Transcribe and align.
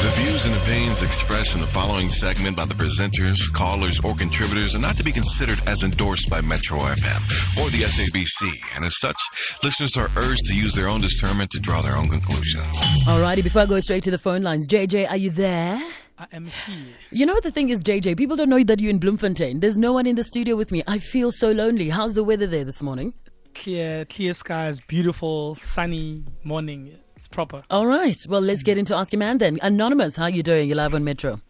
The 0.00 0.08
views 0.16 0.46
and 0.46 0.54
opinions 0.56 1.02
expressed 1.02 1.54
in 1.54 1.60
the 1.60 1.66
following 1.66 2.08
segment 2.08 2.56
by 2.56 2.64
the 2.64 2.72
presenters, 2.72 3.52
callers, 3.52 4.00
or 4.00 4.14
contributors 4.14 4.74
are 4.74 4.78
not 4.78 4.96
to 4.96 5.04
be 5.04 5.12
considered 5.12 5.60
as 5.68 5.82
endorsed 5.82 6.30
by 6.30 6.40
Metro 6.40 6.78
FM 6.78 7.20
or 7.62 7.68
the 7.68 7.82
SABC, 7.82 8.50
and 8.74 8.86
as 8.86 8.98
such, 8.98 9.18
listeners 9.62 9.98
are 9.98 10.08
urged 10.16 10.46
to 10.46 10.54
use 10.54 10.74
their 10.74 10.88
own 10.88 11.02
discernment 11.02 11.50
to 11.50 11.60
draw 11.60 11.82
their 11.82 11.96
own 11.96 12.08
conclusions. 12.08 12.80
Alrighty, 13.04 13.44
before 13.44 13.60
I 13.60 13.66
go 13.66 13.78
straight 13.80 14.02
to 14.04 14.10
the 14.10 14.16
phone 14.16 14.42
lines, 14.42 14.66
JJ, 14.68 15.10
are 15.10 15.18
you 15.18 15.28
there? 15.28 15.76
I 16.18 16.26
am 16.32 16.46
here. 16.46 16.94
You 17.10 17.26
know 17.26 17.34
what 17.34 17.42
the 17.42 17.50
thing 17.50 17.68
is, 17.68 17.84
JJ? 17.84 18.16
People 18.16 18.36
don't 18.36 18.48
know 18.48 18.64
that 18.64 18.80
you're 18.80 18.90
in 18.90 19.00
Bloemfontein. 19.00 19.60
There's 19.60 19.76
no 19.76 19.92
one 19.92 20.06
in 20.06 20.16
the 20.16 20.24
studio 20.24 20.56
with 20.56 20.72
me. 20.72 20.82
I 20.86 20.98
feel 20.98 21.30
so 21.30 21.52
lonely. 21.52 21.90
How's 21.90 22.14
the 22.14 22.24
weather 22.24 22.46
there 22.46 22.64
this 22.64 22.82
morning? 22.82 23.12
Clear, 23.54 24.06
clear 24.06 24.32
skies, 24.32 24.80
beautiful, 24.80 25.56
sunny 25.56 26.24
morning. 26.42 26.96
It's 27.30 27.36
proper. 27.36 27.62
All 27.70 27.86
right. 27.86 28.16
Well, 28.28 28.40
let's 28.40 28.64
get 28.64 28.76
into 28.76 28.96
Ask 28.96 29.14
a 29.14 29.16
Man 29.16 29.38
then. 29.38 29.60
Anonymous, 29.62 30.16
how 30.16 30.24
are 30.24 30.30
you 30.30 30.42
doing? 30.42 30.68
You're 30.68 30.76
live 30.76 30.94
on 30.94 31.04
Metro. 31.04 31.40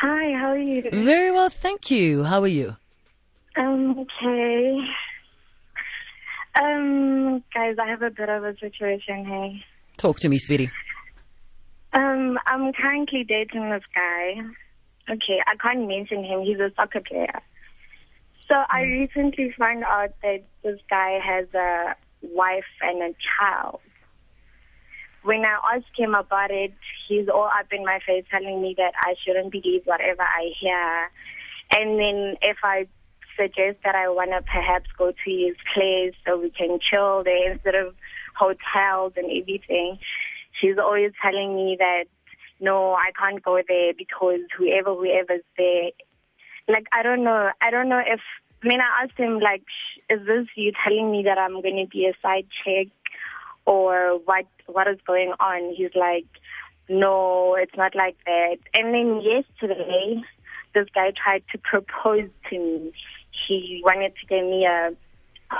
Hi, 0.00 0.32
how 0.38 0.52
are 0.52 0.58
you? 0.58 0.82
Very 0.90 1.30
well, 1.30 1.50
thank 1.50 1.90
you. 1.90 2.24
How 2.24 2.40
are 2.40 2.46
you? 2.48 2.74
Um, 3.56 3.98
okay. 3.98 4.78
Um, 6.54 7.44
guys, 7.52 7.76
I 7.78 7.86
have 7.86 8.00
a 8.00 8.08
bit 8.08 8.30
of 8.30 8.44
a 8.44 8.56
situation 8.58 9.26
here. 9.26 9.60
Talk 9.98 10.20
to 10.20 10.28
me, 10.30 10.38
sweetie. 10.38 10.70
Um, 11.92 12.38
I'm 12.46 12.72
currently 12.72 13.24
dating 13.24 13.68
this 13.68 13.82
guy. 13.94 14.36
Okay, 15.10 15.42
I 15.46 15.56
can't 15.60 15.86
mention 15.86 16.24
him. 16.24 16.40
He's 16.44 16.60
a 16.60 16.70
soccer 16.76 17.02
player. 17.06 17.42
So 18.48 18.54
I 18.70 18.80
recently 18.82 19.54
found 19.58 19.84
out 19.84 20.14
that 20.22 20.44
this 20.62 20.80
guy 20.88 21.18
has 21.22 21.46
a 21.52 21.94
wife 22.22 22.64
and 22.80 23.02
a 23.02 23.14
child. 23.38 23.80
When 25.28 25.44
I 25.44 25.76
asked 25.76 25.92
him 25.94 26.14
about 26.14 26.50
it, 26.50 26.72
he's 27.06 27.28
all 27.28 27.50
up 27.52 27.70
in 27.70 27.84
my 27.84 27.98
face 28.06 28.24
telling 28.30 28.62
me 28.62 28.74
that 28.78 28.94
I 28.96 29.14
shouldn't 29.22 29.52
believe 29.52 29.82
whatever 29.84 30.22
I 30.22 30.52
hear. 30.58 31.10
And 31.70 32.00
then 32.00 32.36
if 32.40 32.56
I 32.64 32.88
suggest 33.36 33.76
that 33.84 33.94
I 33.94 34.08
want 34.08 34.30
to 34.30 34.40
perhaps 34.40 34.88
go 34.96 35.12
to 35.12 35.30
his 35.30 35.54
place 35.74 36.14
so 36.24 36.38
we 36.40 36.48
can 36.48 36.78
chill 36.80 37.24
there 37.24 37.52
instead 37.52 37.74
of 37.74 37.94
hotels 38.38 39.12
and 39.16 39.26
everything, 39.26 39.98
she's 40.58 40.78
always 40.78 41.12
telling 41.20 41.54
me 41.54 41.76
that 41.78 42.04
no, 42.58 42.94
I 42.94 43.12
can't 43.12 43.42
go 43.42 43.60
there 43.68 43.92
because 43.98 44.40
whoever 44.56 44.94
whoever's 44.94 45.44
there, 45.58 45.90
like 46.68 46.86
I 46.90 47.02
don't 47.02 47.22
know, 47.22 47.50
I 47.60 47.70
don't 47.70 47.90
know 47.90 48.00
if. 48.00 48.20
I 48.64 48.66
mean, 48.66 48.80
I 48.80 49.04
asked 49.04 49.18
him 49.18 49.40
like, 49.40 49.62
is 50.08 50.26
this 50.26 50.48
you 50.56 50.72
telling 50.82 51.12
me 51.12 51.24
that 51.24 51.36
I'm 51.36 51.60
going 51.60 51.76
to 51.76 51.86
be 51.86 52.06
a 52.06 52.14
side 52.20 52.48
chick, 52.64 52.88
or 53.68 54.18
what? 54.24 54.46
What 54.66 54.88
is 54.88 54.98
going 55.06 55.32
on? 55.38 55.74
He's 55.76 55.94
like, 55.94 56.26
no, 56.88 57.54
it's 57.54 57.76
not 57.76 57.94
like 57.94 58.16
that. 58.24 58.56
And 58.74 58.94
then 58.94 59.20
yesterday, 59.20 60.22
this 60.74 60.86
guy 60.94 61.12
tried 61.12 61.42
to 61.52 61.58
propose 61.58 62.30
to 62.50 62.58
me. 62.58 62.92
He 63.46 63.82
wanted 63.84 64.12
to 64.20 64.26
give 64.26 64.44
me 64.44 64.66
a 64.66 64.90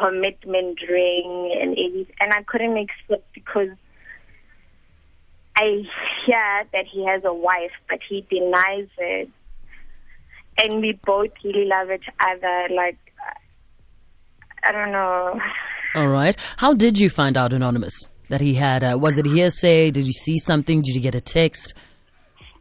commitment 0.00 0.78
ring 0.88 1.56
and 1.60 1.76
and 2.20 2.32
I 2.32 2.42
couldn't 2.42 2.76
accept 2.76 3.32
because 3.32 3.70
I 5.56 5.82
hear 6.24 6.64
that 6.72 6.86
he 6.90 7.04
has 7.06 7.22
a 7.24 7.32
wife, 7.32 7.72
but 7.88 7.98
he 8.08 8.26
denies 8.30 8.88
it. 8.98 9.28
And 10.62 10.80
we 10.80 10.98
both 11.04 11.30
really 11.44 11.66
love 11.66 11.90
each 11.90 12.08
other. 12.20 12.68
Like, 12.74 12.98
I 14.62 14.72
don't 14.72 14.92
know. 14.92 15.40
All 15.94 16.08
right. 16.08 16.36
How 16.58 16.74
did 16.74 16.98
you 16.98 17.10
find 17.10 17.36
out, 17.36 17.52
Anonymous, 17.52 18.08
that 18.28 18.40
he 18.40 18.54
had, 18.54 18.84
uh, 18.84 18.98
was 19.00 19.18
it 19.18 19.26
hearsay? 19.26 19.90
Did 19.90 20.06
you 20.06 20.12
see 20.12 20.38
something? 20.38 20.82
Did 20.82 20.94
you 20.94 21.00
get 21.00 21.14
a 21.14 21.20
text? 21.20 21.74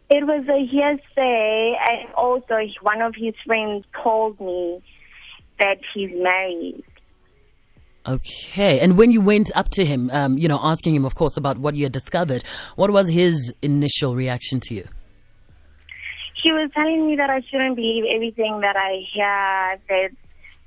It 0.09 0.25
was 0.25 0.45
a 0.47 0.66
hearsay, 0.66 1.75
and 1.89 2.14
also 2.14 2.55
one 2.81 3.02
of 3.02 3.14
his 3.16 3.33
friends 3.45 3.83
told 4.02 4.39
me 4.39 4.81
that 5.59 5.80
he's 5.94 6.11
married. 6.14 6.83
Okay. 8.08 8.80
And 8.80 8.98
when 8.98 9.11
you 9.11 9.20
went 9.20 9.52
up 9.54 9.67
to 9.71 9.83
him, 9.83 10.10
um, 10.14 10.37
you 10.37 10.48
know, 10.48 10.60
asking 10.64 10.95
him, 10.95 11.04
of 11.04 11.16
course, 11.16 11.36
about 11.36 11.58
what 11.58 11.76
you 11.76 11.83
had 11.83 11.92
discovered, 11.92 12.43
what 12.77 12.89
was 12.89 13.10
his 13.10 13.54
initial 13.61 14.16
reaction 14.16 14.61
to 14.61 14.76
you? 14.76 14.87
He 16.42 16.54
was 16.54 16.71
telling 16.73 17.05
me 17.05 17.17
that 17.17 17.30
I 17.30 17.42
shouldn't 17.52 17.76
believe 17.76 18.05
everything 18.16 18.61
that 18.61 18.77
I 18.77 19.02
hear, 19.14 19.82
that 19.89 20.10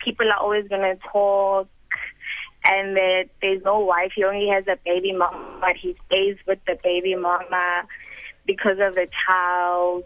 people 0.05 0.27
are 0.29 0.43
always 0.43 0.69
going 0.69 0.83
to 0.83 0.97
talk, 1.11 1.67
and 2.71 2.97
that 2.97 3.25
there's 3.43 3.63
no 3.65 3.81
wife. 3.81 4.13
He 4.15 4.23
only 4.25 4.49
has 4.49 4.67
a 4.69 4.77
baby 4.85 5.13
mama, 5.13 5.59
but 5.61 5.77
he 5.77 5.97
stays 6.07 6.37
with 6.47 6.59
the 6.67 6.79
baby 6.83 7.17
mama 7.17 7.83
because 8.47 8.79
of 8.81 8.95
the 8.95 9.09
child. 9.27 10.05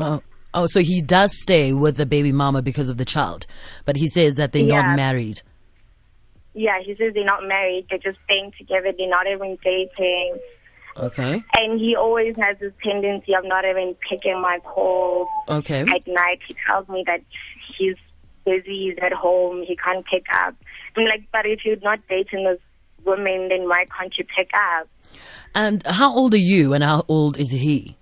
Oh. 0.00 0.22
Oh, 0.54 0.66
so 0.66 0.80
he 0.80 1.02
does 1.02 1.32
stay 1.42 1.72
with 1.74 1.96
the 1.96 2.06
baby 2.06 2.32
mama 2.32 2.62
because 2.62 2.88
of 2.88 2.96
the 2.96 3.04
child, 3.04 3.46
but 3.84 3.96
he 3.96 4.06
says 4.08 4.36
that 4.36 4.52
they're 4.52 4.62
Yeah. 4.62 4.82
not 4.82 4.96
married. 4.96 5.42
Yeah, 6.54 6.80
he 6.82 6.94
says 6.94 7.12
they're 7.12 7.24
not 7.24 7.44
married. 7.46 7.86
They're 7.90 7.98
just 7.98 8.18
staying 8.24 8.52
together. 8.56 8.90
They're 8.96 9.08
not 9.08 9.26
even 9.26 9.58
dating. 9.62 10.38
Okay. 10.96 11.42
And 11.58 11.78
he 11.78 11.94
always 11.94 12.34
has 12.38 12.56
this 12.58 12.72
tendency 12.82 13.34
of 13.34 13.44
not 13.44 13.66
even 13.66 13.94
picking 14.08 14.40
my 14.40 14.58
calls 14.60 15.28
Okay. 15.50 15.80
at 15.82 16.06
night. 16.06 16.40
He 16.48 16.56
tells 16.66 16.88
me 16.88 17.04
that 17.06 17.20
he's 17.76 17.96
busy, 18.46 18.88
he's 18.88 18.98
at 19.02 19.12
home, 19.12 19.62
he 19.62 19.76
can't 19.76 20.06
pick 20.06 20.24
up. 20.32 20.54
I'm 20.96 21.04
like, 21.04 21.24
but 21.32 21.46
if 21.46 21.60
you're 21.64 21.76
not 21.82 22.00
dating 22.08 22.44
this 22.44 22.58
woman, 23.04 23.48
then 23.48 23.68
why 23.68 23.84
can't 23.98 24.12
you 24.18 24.24
pick 24.36 24.50
up? 24.54 24.88
And 25.54 25.84
how 25.86 26.14
old 26.14 26.34
are 26.34 26.38
you 26.38 26.72
and 26.74 26.82
how 26.84 27.04
old 27.08 27.38
is 27.38 27.50
he? 27.50 27.96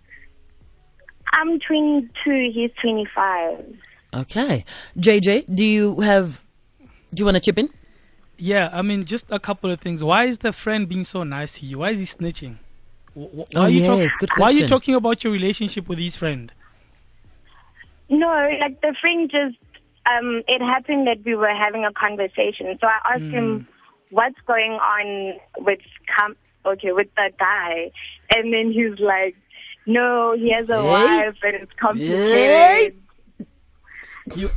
I'm 1.32 1.59
22, 1.60 2.50
he's 2.55 2.71
25. 2.81 3.77
Okay. 4.15 4.65
JJ, 4.97 5.53
do 5.55 5.65
you 5.65 6.00
have, 6.00 6.41
do 7.12 7.21
you 7.21 7.25
want 7.25 7.37
to 7.37 7.41
chip 7.41 7.59
in? 7.59 7.69
Yeah, 8.37 8.71
I 8.72 8.82
mean, 8.82 9.05
just 9.05 9.31
a 9.31 9.38
couple 9.38 9.71
of 9.71 9.81
things. 9.81 10.03
Why 10.03 10.25
is 10.25 10.38
the 10.38 10.53
friend 10.53 10.88
being 10.88 11.05
so 11.05 11.22
nice 11.25 11.59
to 11.59 11.66
you? 11.66 11.78
Why 11.78 11.91
is 11.91 11.99
he 11.99 12.05
snitching? 12.05 12.56
Wh- 13.15 13.31
wh- 13.31 13.37
Why 13.37 13.44
Oh, 13.56 13.61
are 13.62 13.71
you 13.71 13.84
talk- 13.87 13.99
yes, 13.99 14.16
good 14.19 14.31
Why 14.37 14.47
are 14.47 14.53
you 14.53 14.66
talking 14.66 14.94
about 14.94 15.22
your 15.25 15.32
relationship 15.32 15.88
with 15.88 15.99
his 15.99 16.16
friend? 16.16 16.53
No, 18.09 18.26
like 18.61 18.81
the 18.81 18.94
friend 19.00 19.31
just, 19.31 19.56
um, 20.06 20.42
it 20.47 20.60
happened 20.60 21.06
that 21.06 21.25
we 21.25 21.34
were 21.34 21.54
having 21.54 21.84
a 21.84 21.92
conversation. 21.92 22.76
So 22.81 22.87
I 22.87 23.15
asked 23.15 23.31
him, 23.31 23.66
what's 24.10 24.38
going 24.47 24.72
on 24.72 25.41
with, 25.59 25.81
com- 26.19 26.37
okay, 26.66 26.92
with 26.92 27.09
the 27.16 27.31
guy? 27.38 27.91
And 28.34 28.53
then 28.53 28.72
he's 28.72 28.98
like, 28.98 29.37
no, 29.87 30.34
he 30.37 30.53
has 30.53 30.69
a 30.69 30.82
Hey. 30.82 30.87
wife 30.87 31.37
and 31.43 31.54
it's 31.62 31.72
complicated. 31.81 32.94
You, 34.34 34.50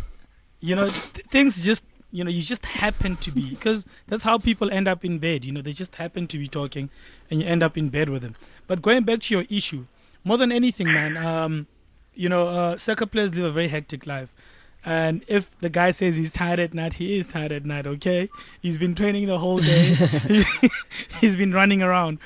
you 0.61 0.75
know, 0.75 0.89
th- 1.13 1.27
things 1.29 1.61
just, 1.61 1.83
you 2.11 2.23
know, 2.23 2.31
you 2.31 2.41
just 2.41 2.65
happen 2.65 3.17
to 3.17 3.31
be 3.31 3.49
because 3.49 3.85
that's 4.07 4.23
how 4.23 4.37
people 4.37 4.71
end 4.71 4.87
up 4.87 5.03
in 5.03 5.19
bed. 5.19 5.45
You 5.45 5.51
know, 5.51 5.61
they 5.61 5.73
just 5.73 5.95
happen 5.95 6.27
to 6.27 6.37
be 6.37 6.47
talking, 6.47 6.89
and 7.29 7.41
you 7.41 7.47
end 7.47 7.63
up 7.63 7.77
in 7.77 7.89
bed 7.89 8.09
with 8.09 8.21
them. 8.21 8.35
But 8.65 8.81
going 8.81 9.03
back 9.03 9.19
to 9.21 9.33
your 9.35 9.45
issue, 9.49 9.85
more 10.23 10.37
than 10.37 10.51
anything, 10.51 10.93
man, 10.93 11.17
um, 11.17 11.67
you 12.13 12.29
know, 12.29 12.47
uh, 12.47 12.77
soccer 12.77 13.05
players 13.05 13.35
live 13.35 13.45
a 13.45 13.51
very 13.51 13.67
hectic 13.67 14.07
life. 14.07 14.33
And 14.87 15.25
if 15.27 15.51
the 15.59 15.67
guy 15.67 15.91
says 15.91 16.15
he's 16.15 16.31
tired 16.31 16.59
at 16.59 16.73
night, 16.73 16.93
he 16.93 17.19
is 17.19 17.27
tired 17.27 17.51
at 17.51 17.65
night, 17.65 17.85
okay? 17.85 18.29
He's 18.61 18.77
been 18.77 18.95
training 18.95 19.25
the 19.25 19.37
whole 19.37 19.57
day. 19.57 19.95
he's 21.19 21.35
been 21.35 21.51
running 21.51 21.83
around. 21.83 22.19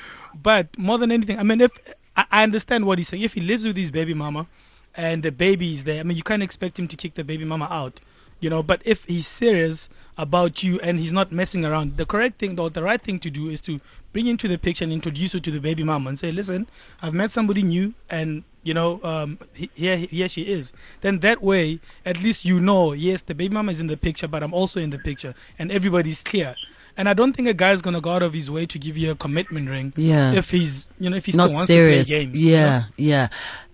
But 0.43 0.77
more 0.77 0.99
than 0.99 1.11
anything, 1.11 1.39
I 1.39 1.43
mean, 1.43 1.59
if 1.59 1.71
I, 2.15 2.25
I 2.31 2.43
understand 2.43 2.85
what 2.85 2.99
he's 2.99 3.07
saying. 3.07 3.23
If 3.23 3.33
he 3.33 3.41
lives 3.41 3.65
with 3.65 3.75
his 3.75 3.89
baby 3.89 4.13
mama 4.13 4.45
and 4.93 5.23
the 5.23 5.31
baby 5.31 5.73
is 5.73 5.85
there, 5.85 6.01
I 6.01 6.03
mean, 6.03 6.15
you 6.15 6.21
can't 6.21 6.43
expect 6.43 6.77
him 6.77 6.87
to 6.89 6.95
kick 6.95 7.15
the 7.15 7.23
baby 7.23 7.45
mama 7.45 7.67
out, 7.67 7.99
you 8.41 8.49
know. 8.49 8.61
But 8.63 8.81
if 8.85 9.05
he's 9.05 9.27
serious 9.27 9.87
about 10.17 10.63
you 10.63 10.79
and 10.81 10.99
he's 10.99 11.13
not 11.13 11.31
messing 11.31 11.65
around, 11.65 11.97
the 11.97 12.05
correct 12.05 12.39
thing, 12.39 12.59
or 12.59 12.69
the 12.69 12.83
right 12.83 13.01
thing 13.01 13.19
to 13.19 13.29
do 13.31 13.49
is 13.49 13.61
to 13.61 13.79
bring 14.13 14.27
him 14.27 14.37
to 14.37 14.47
the 14.49 14.57
picture 14.57 14.83
and 14.83 14.91
introduce 14.93 15.33
you 15.33 15.39
to 15.39 15.51
the 15.51 15.59
baby 15.59 15.83
mama 15.83 16.09
and 16.09 16.19
say, 16.19 16.31
listen, 16.31 16.67
I've 17.01 17.13
met 17.13 17.31
somebody 17.31 17.63
new 17.63 17.93
and 18.09 18.43
you 18.63 18.73
know, 18.75 18.99
um, 19.03 19.39
he- 19.53 19.71
here, 19.73 19.97
here 19.97 20.27
she 20.27 20.43
is. 20.43 20.73
Then 21.01 21.19
that 21.19 21.41
way, 21.41 21.79
at 22.05 22.21
least 22.21 22.45
you 22.45 22.59
know, 22.59 22.93
yes, 22.93 23.21
the 23.21 23.33
baby 23.33 23.53
mama 23.53 23.71
is 23.71 23.81
in 23.81 23.87
the 23.87 23.97
picture, 23.97 24.27
but 24.27 24.43
I'm 24.43 24.53
also 24.53 24.79
in 24.79 24.91
the 24.91 24.99
picture, 24.99 25.33
and 25.57 25.71
everybody's 25.71 26.21
clear. 26.21 26.55
And 26.97 27.07
I 27.09 27.13
don't 27.13 27.33
think 27.33 27.47
a 27.47 27.53
guy's 27.53 27.81
gonna 27.81 28.01
go 28.01 28.11
out 28.11 28.21
of 28.21 28.33
his 28.33 28.51
way 28.51 28.65
to 28.67 28.77
give 28.79 28.97
you 28.97 29.11
a 29.11 29.15
commitment 29.15 29.69
ring 29.69 29.93
Yeah. 29.95 30.33
if 30.33 30.51
he's, 30.51 30.89
you 30.99 31.09
know, 31.09 31.15
if 31.17 31.25
he 31.25 31.31
Not 31.33 31.45
still 31.47 31.55
wants 31.55 31.67
serious. 31.67 32.07
to 32.07 32.15
play 32.15 32.25
games. 32.25 32.43
you 32.43 32.51
know? 32.51 32.57
yeah, 32.57 32.83
yeah. 32.97 33.27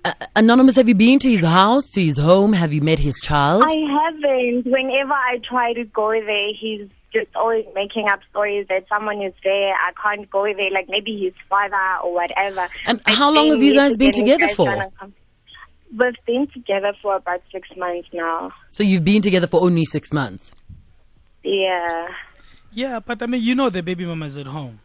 Uh, 0.05 0.13
Anonymous, 0.35 0.75
have 0.75 0.87
you 0.87 0.95
been 0.95 1.19
to 1.19 1.29
his 1.29 1.41
house, 1.43 1.89
to 1.91 2.01
his 2.03 2.17
home? 2.17 2.53
Have 2.53 2.71
you 2.73 2.81
met 2.81 2.99
his 2.99 3.19
child? 3.21 3.63
I 3.65 3.73
haven't. 3.75 4.65
Whenever 4.65 5.13
I 5.13 5.39
try 5.43 5.73
to 5.73 5.83
go 5.85 6.11
there, 6.11 6.49
he's 6.59 6.87
just 7.11 7.27
always 7.35 7.65
making 7.73 8.07
up 8.07 8.19
stories 8.29 8.67
that 8.69 8.85
someone 8.87 9.21
is 9.21 9.33
there. 9.43 9.73
I 9.73 9.91
can't 10.01 10.29
go 10.29 10.43
there. 10.45 10.69
Like 10.71 10.87
maybe 10.87 11.17
his 11.19 11.33
father 11.49 11.75
or 12.03 12.13
whatever. 12.13 12.67
And 12.85 13.01
I 13.05 13.13
how 13.13 13.31
long 13.31 13.49
have 13.49 13.61
you 13.61 13.73
guys 13.73 13.97
been 13.97 14.11
together 14.11 14.45
this 14.47 14.55
for? 14.55 14.65
guy's 14.67 14.77
gonna 14.77 14.91
come. 14.99 15.13
We've 15.97 16.25
been 16.25 16.47
together 16.53 16.93
for 17.01 17.15
about 17.15 17.41
six 17.51 17.67
months 17.77 18.09
now. 18.13 18.51
so 18.71 18.83
you've 18.83 19.05
been 19.05 19.21
together 19.21 19.47
for 19.47 19.61
only 19.63 19.85
six 19.85 20.13
months. 20.13 20.53
Yeah. 21.43 22.07
Yeah, 22.71 22.99
but 22.99 23.21
I 23.21 23.25
mean, 23.25 23.41
you 23.41 23.55
know, 23.55 23.69
the 23.69 23.83
baby 23.83 24.05
mama's 24.05 24.37
at 24.37 24.47
home, 24.47 24.79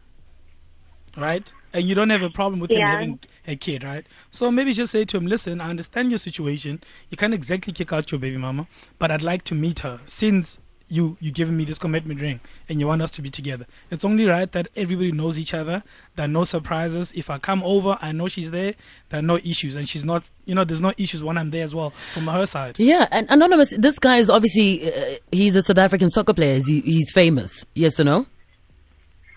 right? 1.17 1.51
and 1.75 1.87
you 1.89 1.95
don't 1.95 2.11
have 2.11 2.21
a 2.21 2.29
problem 2.29 2.59
with 2.59 2.71
him 2.71 2.85
having 2.85 3.19
a 3.47 3.55
kid, 3.55 3.83
right? 3.83 4.05
So 4.29 4.51
maybe 4.51 4.73
just 4.73 4.91
say 4.91 5.05
to 5.05 5.17
him, 5.17 5.25
listen, 5.25 5.59
I 5.59 5.71
understand 5.71 6.11
your 6.11 6.19
situation. 6.19 6.83
You 7.09 7.17
can't 7.17 7.33
exactly 7.33 7.73
kick 7.73 7.91
out 7.91 8.11
your 8.11 8.19
baby 8.19 8.37
mama, 8.37 8.67
but 8.99 9.09
I'd 9.09 9.23
like 9.23 9.43
to 9.45 9.55
meet 9.55 9.79
her 9.79 9.99
since 10.05 10.59
you 10.93 11.17
you 11.19 11.31
giving 11.31 11.57
me 11.57 11.65
this 11.65 11.79
commitment 11.79 12.21
ring 12.21 12.39
and 12.69 12.79
you 12.79 12.85
want 12.85 13.01
us 13.01 13.09
to 13.11 13.21
be 13.23 13.31
together. 13.31 13.65
It's 13.89 14.05
only 14.05 14.27
right 14.27 14.49
that 14.51 14.67
everybody 14.75 15.11
knows 15.11 15.39
each 15.39 15.53
other. 15.53 15.81
There 16.15 16.25
are 16.25 16.29
no 16.29 16.43
surprises. 16.43 17.11
If 17.15 17.31
I 17.31 17.39
come 17.39 17.63
over, 17.63 17.97
I 17.99 18.11
know 18.11 18.27
she's 18.27 18.51
there. 18.51 18.75
There 19.09 19.19
are 19.19 19.23
no 19.23 19.37
issues, 19.37 19.75
and 19.75 19.89
she's 19.89 20.03
not. 20.03 20.29
You 20.45 20.53
know, 20.53 20.63
there's 20.63 20.81
no 20.81 20.93
issues 20.97 21.23
when 21.23 21.37
I'm 21.37 21.49
there 21.49 21.63
as 21.63 21.73
well 21.73 21.93
from 22.13 22.27
her 22.27 22.45
side. 22.45 22.75
Yeah, 22.77 23.07
and 23.11 23.27
anonymous. 23.29 23.73
This 23.75 23.97
guy 23.97 24.17
is 24.17 24.29
obviously 24.29 24.93
uh, 24.93 25.15
he's 25.31 25.55
a 25.55 25.63
South 25.63 25.79
African 25.79 26.09
soccer 26.09 26.33
player. 26.33 26.61
He, 26.63 26.81
he's 26.81 27.11
famous. 27.11 27.65
Yes 27.73 27.99
or 27.99 28.03
no? 28.03 28.27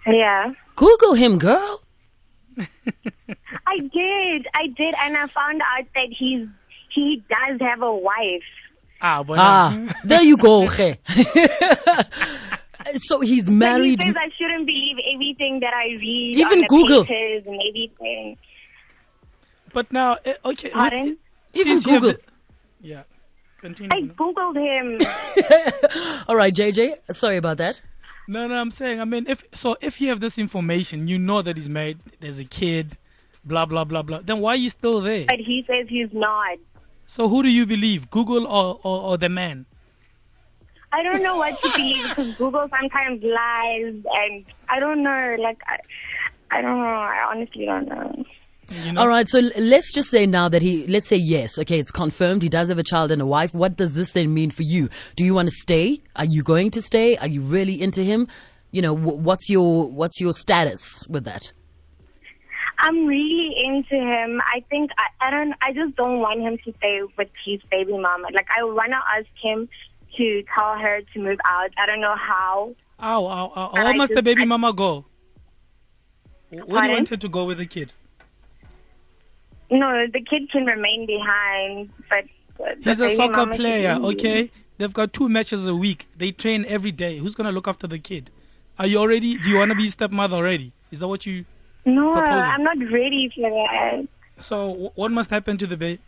Yeah. 0.07 0.53
Google 0.77 1.15
him, 1.15 1.39
girl. 1.39 1.83
I 2.59 3.79
did. 3.79 4.47
I 4.55 4.67
did. 4.77 4.95
And 5.01 5.17
I 5.17 5.27
found 5.29 5.63
out 5.63 5.87
that 5.95 6.09
he's 6.11 6.47
he 6.91 7.23
does 7.31 7.61
have 7.61 7.81
a 7.83 7.95
wife. 7.95 8.45
Ah, 9.09 9.23
but 9.23 9.39
Ah, 9.39 9.69
there 10.05 10.23
you 10.23 10.37
go. 10.37 10.67
ge. 10.67 10.99
so 12.97 13.21
he's 13.21 13.47
But 13.47 13.53
he 13.53 13.59
married. 13.59 14.01
says 14.05 14.15
I 14.19 14.31
shouldn't 14.37 14.67
believe 14.67 14.97
everything 15.15 15.61
that 15.61 15.73
I 15.75 15.87
read 16.05 16.39
Even 16.39 16.59
on 16.61 16.67
Google. 16.67 17.05
papers 17.05 17.45
and 17.47 17.61
everything. 17.69 18.37
but 19.73 19.93
now, 19.93 20.17
eh, 20.25 20.35
okay. 20.45 20.69
with- 20.69 20.73
Pardon? 20.75 21.17
Even 21.55 21.73
since 21.73 21.87
you 21.87 21.93
have 21.93 22.03
Google. 22.03 22.19
the- 22.19 22.89
yeah. 22.89 23.03
Continue. 23.61 23.91
I 23.97 24.03
googled 24.21 24.57
him. 24.57 24.87
All 26.29 26.37
right, 26.37 26.55
JJ. 26.55 26.95
Sorry 27.15 27.37
about 27.39 27.57
that. 27.59 27.81
No, 28.29 28.47
no, 28.49 28.55
I'm 28.55 28.71
saying, 28.71 29.01
I 29.01 29.05
mean, 29.05 29.27
if 29.29 29.45
so, 29.53 29.77
if 29.81 30.01
you 30.01 30.09
have 30.11 30.21
this 30.21 30.37
information, 30.39 31.07
you 31.09 31.19
know 31.19 31.41
that 31.43 31.57
he's 31.57 31.69
married, 31.69 31.99
there's 32.21 32.39
a 32.41 32.45
kid, 32.45 32.99
blah 33.45 33.65
blah 33.67 33.85
blah 33.85 34.03
blah. 34.03 34.21
Then 34.23 34.41
why 34.41 34.53
are 34.55 34.57
you 34.57 34.69
still 34.69 35.01
there? 35.01 35.25
but 35.27 35.39
he 35.39 35.65
says 35.67 35.87
he's 35.89 36.13
not. 36.13 36.59
So 37.07 37.29
who 37.29 37.43
do 37.43 37.51
you 37.51 37.67
believe, 37.67 38.11
Google 38.11 38.47
or 38.47 38.81
or, 38.83 39.01
or 39.03 39.19
the 39.19 39.29
man? 39.29 39.67
I 40.93 41.03
don't 41.03 41.23
know 41.23 41.37
what 41.37 41.61
to 41.63 41.71
believe 41.73 42.09
because 42.09 42.35
Google 42.37 42.69
sometimes 42.69 43.23
lies, 43.23 43.95
and 44.21 44.45
I 44.69 44.81
don't 44.81 45.03
know. 45.03 45.37
Like, 45.39 45.61
I, 45.67 45.79
I 46.51 46.63
don't 46.63 46.79
know. 46.79 46.89
I 46.89 47.27
honestly 47.31 47.67
don't 47.67 47.89
know. 47.89 48.25
You 48.69 48.93
know? 48.93 49.01
All 49.03 49.09
right, 49.09 49.29
so 49.29 49.41
let's 49.57 49.93
just 49.93 50.11
say 50.11 50.27
now 50.27 50.49
that 50.49 50.63
he, 50.63 50.87
let's 50.89 51.07
say 51.07 51.17
yes, 51.17 51.59
okay, 51.59 51.79
it's 51.79 51.93
confirmed 51.93 52.43
he 52.43 52.49
does 52.49 52.69
have 52.69 52.79
a 52.79 52.83
child 52.83 53.13
and 53.13 53.23
a 53.23 53.27
wife. 53.27 53.55
What 53.55 53.77
does 53.77 53.95
this 53.95 54.13
then 54.13 54.35
mean 54.35 54.51
for 54.51 54.63
you? 54.63 54.89
Do 55.15 55.25
you 55.25 55.35
want 55.35 55.49
to 55.49 55.55
stay? 55.55 56.03
Are 56.17 56.25
you 56.25 56.43
going 56.43 56.71
to 56.73 56.83
stay? 56.83 57.17
Are 57.17 57.29
you 57.29 57.43
really 57.43 57.81
into 57.81 58.03
him? 58.03 58.27
You 58.73 58.83
know, 58.83 58.95
what's 58.95 59.49
your 59.49 59.89
what's 59.91 60.21
your 60.21 60.33
status 60.33 61.07
with 61.09 61.25
that? 61.25 61.53
I'm 62.87 63.05
really 63.07 63.53
into 63.67 63.97
him. 63.97 64.41
I 64.47 64.61
think 64.71 64.93
I, 64.97 65.27
I 65.27 65.31
don't. 65.31 65.55
I 65.61 65.73
just 65.73 65.97
don't 65.97 66.21
want 66.21 66.41
him 66.41 66.57
to 66.65 66.73
stay 66.79 67.01
with 67.19 67.29
his 67.45 67.61
baby 67.69 67.93
mama. 67.99 68.29
Like, 68.33 68.47
I 68.57 68.63
wanna 68.63 69.01
ask 69.17 69.27
him 69.43 69.69
to 70.17 70.45
tell 70.55 70.79
her 70.79 71.01
to 71.13 71.19
move 71.21 71.39
out. 71.45 71.71
I 71.77 71.87
don't 71.87 72.01
know 72.01 72.15
how. 72.15 72.75
Ow, 73.01 73.27
ow, 73.27 73.53
ow. 73.57 73.71
I 73.75 73.85
Where 73.85 73.95
must 73.95 74.15
the 74.15 74.23
baby 74.23 74.43
I- 74.43 74.47
mama 74.47 74.73
go? 74.73 75.05
Where 76.51 76.83
do 76.83 76.87
you 76.87 76.93
want 76.93 77.09
her 77.09 77.17
to 77.17 77.29
go 77.29 77.45
with 77.45 77.59
the 77.59 77.67
kid? 77.67 77.93
No, 79.69 80.07
the 80.07 80.21
kid 80.21 80.49
can 80.53 80.65
remain 80.65 81.07
behind, 81.07 81.91
but 82.09 82.25
He's 82.83 83.01
a 83.01 83.09
soccer 83.11 83.47
player, 83.57 83.99
okay? 84.01 84.51
They've 84.79 84.93
got 84.93 85.13
two 85.13 85.29
matches 85.29 85.67
a 85.67 85.75
week. 85.75 86.07
They 86.17 86.31
train 86.31 86.65
every 86.67 86.93
day. 86.93 87.19
Who's 87.19 87.35
gonna 87.35 87.51
look 87.53 87.67
after 87.67 87.87
the 87.87 87.99
kid? 87.99 88.31
Are 88.79 88.87
you 88.87 88.99
already? 88.99 89.39
Do 89.39 89.49
you 89.49 89.57
want 89.57 89.71
to 89.71 89.77
be 89.77 89.89
stepmother 89.89 90.37
already? 90.37 90.73
Is 90.93 91.01
that 91.01 91.09
what 91.09 91.27
you? 91.27 91.45
No, 91.87 92.13
proposal? 92.13 92.51
I'm 92.51 92.63
not 92.65 92.79
ready 92.93 93.31
for 93.35 93.49
that. 93.49 94.09
So 94.39 94.93
what 94.97 95.11
must 95.13 95.31
happen 95.31 95.57
to 95.59 95.67
the 95.67 95.77
baby? 95.77 96.01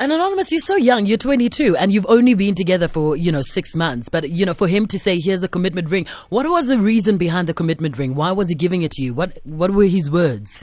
And 0.00 0.12
anonymous, 0.12 0.52
you're 0.52 0.60
so 0.60 0.76
young. 0.76 1.06
You're 1.06 1.18
22, 1.18 1.76
and 1.76 1.90
you've 1.90 2.06
only 2.08 2.34
been 2.34 2.54
together 2.54 2.86
for 2.86 3.16
you 3.16 3.32
know 3.32 3.42
six 3.42 3.74
months. 3.74 4.08
But 4.08 4.30
you 4.30 4.46
know, 4.46 4.54
for 4.54 4.68
him 4.68 4.86
to 4.88 4.98
say, 4.98 5.18
"Here's 5.18 5.42
a 5.42 5.48
commitment 5.48 5.88
ring," 5.90 6.06
what 6.28 6.46
was 6.48 6.68
the 6.68 6.78
reason 6.78 7.18
behind 7.18 7.48
the 7.48 7.54
commitment 7.54 7.98
ring? 7.98 8.14
Why 8.14 8.30
was 8.30 8.48
he 8.48 8.54
giving 8.54 8.82
it 8.82 8.92
to 8.92 9.02
you? 9.02 9.14
What 9.14 9.38
What 9.44 9.72
were 9.72 9.86
his 9.86 10.08
words? 10.08 10.60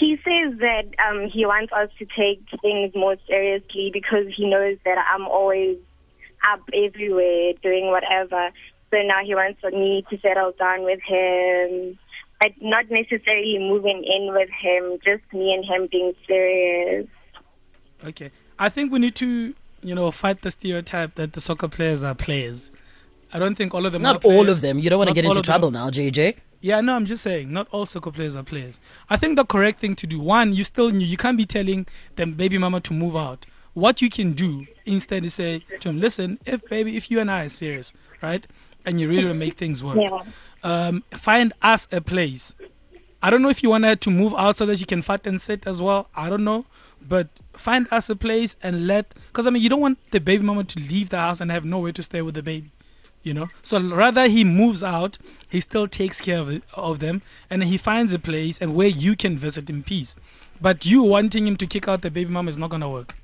He 0.00 0.16
says 0.16 0.58
that 0.58 0.86
um, 1.08 1.28
he 1.28 1.46
wants 1.46 1.72
us 1.72 1.90
to 1.98 2.06
take 2.06 2.42
things 2.62 2.92
more 2.96 3.16
seriously 3.28 3.90
because 3.92 4.26
he 4.36 4.48
knows 4.48 4.78
that 4.84 4.96
I'm 5.12 5.26
always 5.26 5.76
up 6.50 6.62
everywhere 6.74 7.52
doing 7.62 7.90
whatever. 7.90 8.50
So 8.90 8.96
now 9.04 9.22
he 9.24 9.36
wants 9.36 9.62
me 9.62 10.04
to 10.10 10.18
settle 10.18 10.52
down 10.58 10.82
with 10.82 11.00
him, 11.06 11.96
but 12.40 12.52
not 12.60 12.90
necessarily 12.90 13.58
moving 13.58 14.02
in 14.04 14.32
with 14.32 14.48
him, 14.50 14.98
just 15.04 15.22
me 15.32 15.52
and 15.54 15.64
him 15.64 15.88
being 15.90 16.14
serious. 16.26 17.06
Okay. 18.04 18.30
I 18.58 18.68
think 18.70 18.92
we 18.92 18.98
need 18.98 19.14
to, 19.16 19.54
you 19.82 19.94
know, 19.94 20.10
fight 20.10 20.40
the 20.40 20.50
stereotype 20.50 21.14
that 21.16 21.32
the 21.32 21.40
soccer 21.40 21.68
players 21.68 22.02
are 22.02 22.14
players. 22.14 22.70
I 23.32 23.38
don't 23.38 23.54
think 23.54 23.74
all 23.74 23.86
of 23.86 23.92
them 23.92 24.02
are 24.02 24.14
Not 24.14 24.24
all 24.24 24.48
of 24.48 24.60
them. 24.60 24.78
You 24.78 24.90
don't 24.90 24.98
want 24.98 25.08
to 25.08 25.14
get 25.14 25.24
into 25.24 25.38
of 25.38 25.44
them. 25.44 25.50
trouble 25.52 25.70
now, 25.70 25.90
JJ. 25.90 26.36
Yeah, 26.62 26.80
no, 26.80 26.94
I'm 26.94 27.06
just 27.06 27.22
saying, 27.22 27.50
not 27.52 27.68
all 27.70 27.86
soccer 27.86 28.10
players 28.10 28.36
are 28.36 28.42
players. 28.42 28.80
I 29.08 29.16
think 29.16 29.36
the 29.36 29.44
correct 29.44 29.78
thing 29.78 29.94
to 29.96 30.06
do, 30.06 30.18
one, 30.18 30.52
you 30.54 30.64
still 30.64 30.94
you 30.94 31.16
can't 31.16 31.38
be 31.38 31.46
telling 31.46 31.86
them 32.16 32.32
baby 32.34 32.58
mama 32.58 32.80
to 32.82 32.92
move 32.94 33.16
out. 33.16 33.46
What 33.74 34.02
you 34.02 34.10
can 34.10 34.32
do 34.32 34.66
instead 34.84 35.24
is 35.24 35.34
say 35.34 35.64
to 35.80 35.88
him, 35.90 36.00
listen, 36.00 36.38
if 36.44 36.62
baby, 36.68 36.96
if 36.96 37.10
you 37.10 37.20
and 37.20 37.30
I 37.30 37.44
are 37.44 37.48
serious, 37.48 37.92
right, 38.20 38.44
and 38.84 39.00
you 39.00 39.08
really 39.08 39.24
want 39.24 39.36
to 39.36 39.46
make 39.46 39.54
things 39.54 39.82
work, 39.84 39.96
Yeah. 39.98 40.22
Um, 40.62 41.02
find 41.12 41.52
us 41.62 41.86
a 41.92 42.00
place. 42.00 42.54
I 43.22 43.30
don't 43.30 43.42
know 43.42 43.50
if 43.50 43.62
you 43.62 43.70
want 43.70 43.84
her 43.84 43.96
to 43.96 44.10
move 44.10 44.34
out 44.36 44.56
so 44.56 44.66
that 44.66 44.78
she 44.78 44.84
can 44.86 45.02
fat 45.02 45.26
and 45.26 45.40
sit 45.40 45.66
as 45.66 45.80
well. 45.82 46.08
I 46.14 46.28
don't 46.30 46.44
know, 46.44 46.64
but 47.00 47.28
find 47.54 47.86
us 47.90 48.08
a 48.10 48.16
place 48.16 48.56
and 48.62 48.86
let, 48.86 49.14
because 49.28 49.46
I 49.46 49.50
mean, 49.50 49.62
you 49.62 49.68
don't 49.68 49.80
want 49.80 49.98
the 50.10 50.20
baby 50.20 50.44
mama 50.44 50.64
to 50.64 50.80
leave 50.80 51.10
the 51.10 51.18
house 51.18 51.40
and 51.40 51.50
have 51.50 51.64
nowhere 51.64 51.92
to 51.92 52.02
stay 52.02 52.22
with 52.22 52.34
the 52.34 52.42
baby 52.42 52.70
you 53.22 53.34
know 53.34 53.50
so 53.60 53.78
rather 53.82 54.26
he 54.28 54.44
moves 54.44 54.82
out 54.82 55.18
he 55.50 55.60
still 55.60 55.86
takes 55.86 56.22
care 56.22 56.38
of, 56.38 56.62
of 56.72 56.98
them 57.00 57.20
and 57.50 57.62
he 57.62 57.76
finds 57.76 58.14
a 58.14 58.18
place 58.18 58.58
and 58.62 58.74
where 58.74 58.88
you 58.88 59.14
can 59.14 59.36
visit 59.36 59.68
in 59.68 59.82
peace 59.82 60.16
but 60.60 60.86
you 60.86 61.02
wanting 61.02 61.46
him 61.46 61.54
to 61.56 61.66
kick 61.66 61.86
out 61.86 62.00
the 62.00 62.10
baby 62.10 62.30
mama 62.32 62.48
is 62.48 62.56
not 62.56 62.70
going 62.70 62.80
to 62.80 62.88
work 62.88 63.14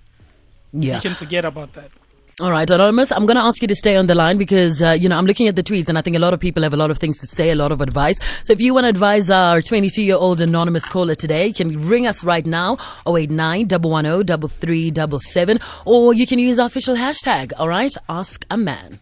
Yeah. 0.73 0.97
you 0.97 1.01
can 1.01 1.15
forget 1.15 1.47
about 1.47 1.73
that 1.73 1.91
All 2.43 2.51
right, 2.51 2.69
Anonymous, 2.69 3.13
I'm 3.13 3.25
going 3.25 3.37
to 3.37 3.43
ask 3.43 3.63
you 3.63 3.69
to 3.69 3.75
stay 3.75 3.97
on 3.97 4.09
the 4.09 4.15
line 4.15 4.37
because, 4.37 4.83
uh, 4.83 4.91
you 4.91 5.09
know, 5.09 5.17
I'm 5.17 5.25
looking 5.25 5.49
at 5.49 5.57
the 5.57 5.63
tweets 5.63 5.89
and 5.89 5.97
I 5.97 6.03
think 6.03 6.17
a 6.17 6.19
lot 6.19 6.35
of 6.35 6.39
people 6.39 6.63
have 6.65 6.75
a 6.75 6.77
lot 6.77 6.91
of 6.91 6.99
things 6.99 7.19
to 7.21 7.27
say, 7.27 7.49
a 7.51 7.55
lot 7.55 7.73
of 7.73 7.81
advice. 7.81 8.19
So 8.45 8.53
if 8.53 8.61
you 8.61 8.75
want 8.75 8.85
to 8.85 8.91
advise 8.91 9.31
our 9.31 9.63
22 9.63 10.03
year 10.03 10.17
old 10.17 10.43
Anonymous 10.43 10.87
caller 10.87 11.15
today, 11.15 11.47
you 11.47 11.55
can 11.55 11.89
ring 11.89 12.07
us 12.07 12.23
right 12.23 12.45
now, 12.45 12.77
089 13.09 13.69
110 13.69 14.51
3377, 14.51 15.61
or 15.87 16.13
you 16.13 16.27
can 16.27 16.39
use 16.39 16.59
our 16.59 16.67
official 16.67 16.95
hashtag, 16.95 17.55
all 17.59 17.71
right? 17.71 17.95
Ask 18.07 18.45
a 18.51 18.59
man. 18.59 19.01